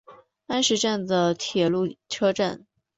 [0.47, 2.65] 安食站的铁路车站。